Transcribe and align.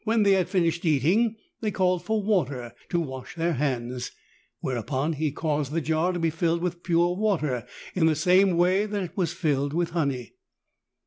103 0.05 0.31
they 0.31 0.35
had 0.39 0.49
finished 0.49 0.83
eating 0.83 1.35
they 1.59 1.69
ealled 1.71 2.01
for 2.01 2.23
water 2.23 2.73
to 2.89 2.99
wash 2.99 3.35
their 3.35 3.53
hands, 3.53 4.09
whereupon 4.59 5.13
he 5.13 5.31
eaused 5.31 5.69
the 5.71 5.79
jar 5.79 6.11
to 6.11 6.17
be 6.17 6.31
filled 6.31 6.59
with 6.59 6.81
pure 6.81 7.15
water 7.15 7.67
in 7.93 8.07
the 8.07 8.15
same 8.15 8.57
way 8.57 8.87
that 8.87 9.03
it 9.03 9.15
was 9.15 9.31
filled 9.31 9.73
with 9.75 9.91
honey. 9.91 10.33